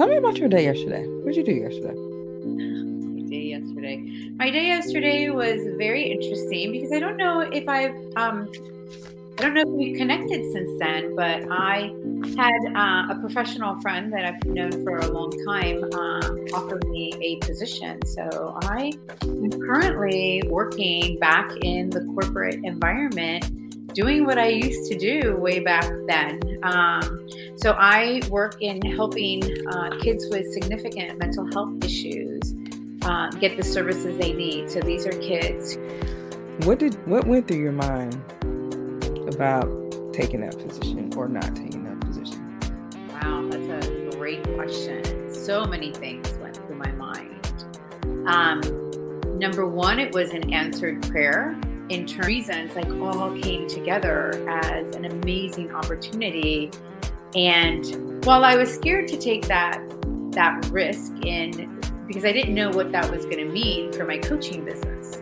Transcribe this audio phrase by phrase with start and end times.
[0.00, 1.06] tell me about your day yesterday.
[1.06, 1.92] What did you do yesterday?
[1.92, 3.96] My day yesterday.
[4.36, 8.50] My day yesterday was very interesting because I don't know if I've um,
[9.38, 11.92] I don't know if we've connected since then, but I
[12.34, 17.12] had uh, a professional friend that I've known for a long time um, offer me
[17.20, 18.00] a position.
[18.06, 23.44] So I am currently working back in the corporate environment,
[23.94, 26.40] doing what I used to do way back then.
[26.62, 32.54] Um, so I work in helping uh, kids with significant mental health issues
[33.02, 34.70] uh, get the services they need.
[34.70, 35.78] So these are kids.
[36.66, 38.14] What did what went through your mind
[39.32, 39.66] about
[40.12, 42.58] taking that position or not taking that position?
[43.12, 45.32] Wow, that's a great question.
[45.32, 47.46] So many things went through my mind.
[48.26, 48.60] Um,
[49.38, 51.58] number one, it was an answered prayer
[51.90, 56.70] in terms reasons like all came together as an amazing opportunity.
[57.34, 59.82] And while I was scared to take that
[60.30, 64.18] that risk in because I didn't know what that was going to mean for my
[64.18, 65.20] coaching business.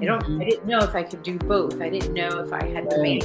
[0.00, 0.22] I don't.
[0.22, 0.40] Mm-hmm.
[0.40, 1.80] I didn't know if I could do both.
[1.80, 3.02] I didn't know if I had the.
[3.02, 3.24] make.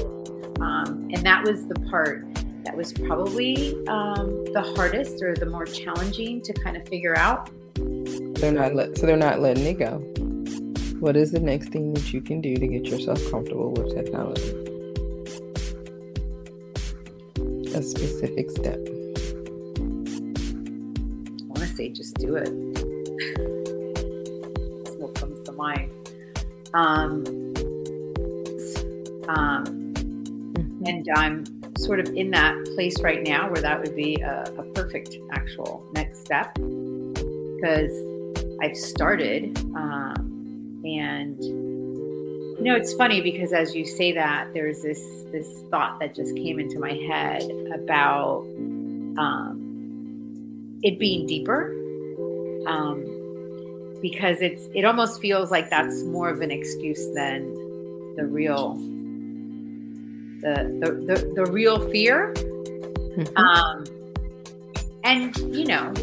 [0.59, 2.25] Um, and that was the part
[2.65, 7.49] that was probably um, the hardest or the more challenging to kind of figure out.
[7.75, 8.75] They're not.
[8.75, 10.12] Let, so they're not letting it go.
[11.03, 14.53] What is the next thing that you can do to get yourself comfortable with technology?
[17.75, 18.77] A specific step.
[18.77, 18.79] I
[21.49, 22.45] want to say just do it.
[24.85, 25.91] That's what comes to mind.
[26.73, 27.25] Um,
[29.27, 30.85] um, mm-hmm.
[30.85, 31.43] and I'm
[31.79, 35.85] sort of in that place right now where that would be a, a perfect actual
[35.93, 37.91] next step because
[38.61, 39.57] I've started.
[39.75, 40.32] Um,
[40.83, 46.13] and you know, it's funny because as you say that, there's this this thought that
[46.13, 48.41] just came into my head about
[49.17, 51.73] um, it being deeper.
[52.67, 53.13] Um,
[54.03, 57.53] because it's it almost feels like that's more of an excuse than
[58.17, 58.75] the real
[60.41, 63.37] the the, the, the real fear mm-hmm.
[63.37, 63.85] um,
[65.05, 65.93] and you know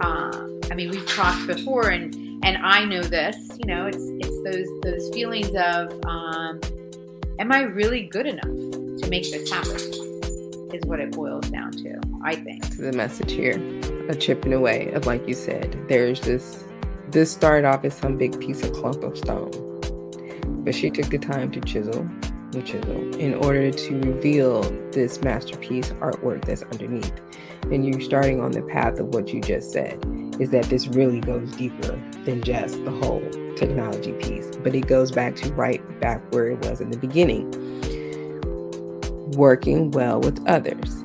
[0.00, 4.42] uh, i mean we've talked before and and i know this you know it's it's
[4.44, 6.60] those those feelings of um,
[7.38, 8.44] am i really good enough
[9.00, 9.76] to make this happen?
[10.72, 12.76] Is what it boils down to i think.
[12.76, 13.56] The message here
[14.08, 16.64] a chipping away of like you said there's this
[17.08, 19.50] this started off as some big piece of clump of stone,
[20.64, 22.08] but she took the time to chisel
[22.52, 27.12] the chisel in order to reveal this masterpiece artwork that's underneath.
[27.64, 30.02] And you're starting on the path of what you just said
[30.38, 33.22] is that this really goes deeper than just the whole
[33.56, 37.50] technology piece, but it goes back to right back where it was in the beginning.
[39.32, 41.04] Working well with others.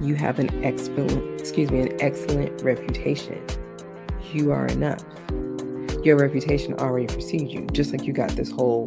[0.00, 3.44] You have an excellent, excuse me, an excellent reputation.
[4.32, 5.04] You are enough
[6.06, 8.86] your reputation already precedes you, just like you got this whole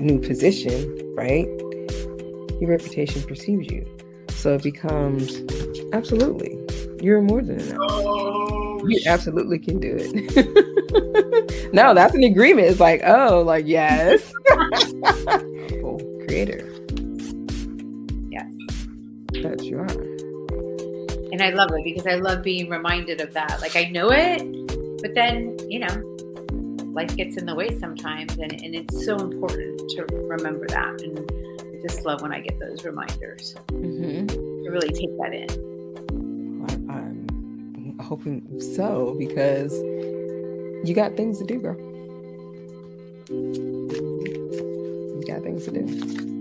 [0.00, 1.46] new position, right?
[2.60, 3.86] Your reputation precedes you.
[4.30, 5.42] So it becomes
[5.92, 6.58] absolutely,
[7.02, 7.78] you're more than enough.
[7.80, 11.72] Oh, you absolutely can do it.
[11.72, 12.68] no, that's an agreement.
[12.68, 14.32] It's like, oh, like, yes.
[14.50, 16.68] oh, creator.
[18.30, 18.52] Yes.
[19.42, 19.86] That you are.
[21.32, 23.60] And I love it because I love being reminded of that.
[23.60, 24.38] Like, I know it,
[25.02, 26.15] but then, you know,
[26.96, 31.02] life gets in the way sometimes, and, and it's so important to remember that.
[31.02, 31.30] And
[31.60, 34.26] I just love when I get those reminders mm-hmm.
[34.26, 35.76] to really take that in.
[36.88, 39.74] I'm hoping so because
[40.88, 41.76] you got things to do, girl.
[43.28, 46.35] You got things to do.